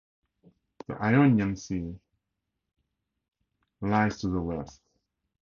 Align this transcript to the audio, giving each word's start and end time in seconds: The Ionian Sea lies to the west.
The 0.87 0.99
Ionian 0.99 1.55
Sea 1.55 1.95
lies 3.81 4.17
to 4.21 4.29
the 4.29 4.41
west. 4.41 4.81